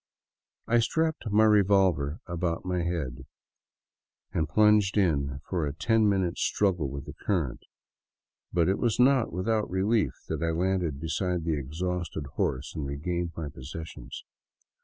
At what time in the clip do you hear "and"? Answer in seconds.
4.33-4.49, 12.73-12.87